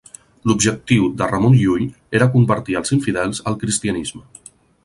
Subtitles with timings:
[0.51, 1.85] L'objectiu de Ramon Llull
[2.21, 4.27] era convertir els infidels al cristianisme.